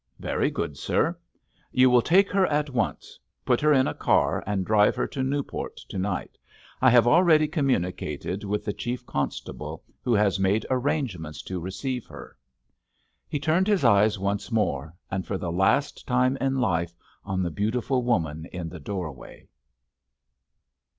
[0.17, 1.15] "Very good, sir!"
[1.71, 3.19] "You will take her at once.
[3.45, 6.39] Put her in a car and drive her to Newport to night.
[6.81, 12.35] I have already communicated with the Chief Constable, who has made arrangements to receive her."
[13.29, 17.51] He turned his eyes once more, and for the last time in life, on the
[17.51, 19.47] beautiful woman in the doorway.